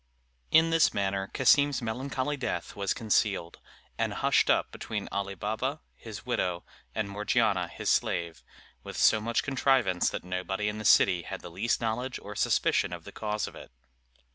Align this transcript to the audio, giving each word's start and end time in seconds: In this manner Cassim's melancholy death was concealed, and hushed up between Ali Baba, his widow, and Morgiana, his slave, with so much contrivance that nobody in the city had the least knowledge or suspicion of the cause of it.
In 0.49 0.71
this 0.71 0.95
manner 0.95 1.27
Cassim's 1.27 1.79
melancholy 1.79 2.35
death 2.35 2.75
was 2.75 2.91
concealed, 2.91 3.59
and 3.99 4.15
hushed 4.15 4.49
up 4.49 4.71
between 4.71 5.07
Ali 5.11 5.35
Baba, 5.35 5.81
his 5.93 6.25
widow, 6.25 6.65
and 6.95 7.07
Morgiana, 7.07 7.67
his 7.67 7.91
slave, 7.91 8.41
with 8.81 8.97
so 8.97 9.21
much 9.21 9.43
contrivance 9.43 10.09
that 10.09 10.23
nobody 10.23 10.67
in 10.69 10.79
the 10.79 10.85
city 10.85 11.21
had 11.21 11.41
the 11.41 11.51
least 11.51 11.81
knowledge 11.81 12.17
or 12.17 12.35
suspicion 12.35 12.93
of 12.93 13.03
the 13.03 13.11
cause 13.11 13.45
of 13.47 13.55
it. 13.55 13.71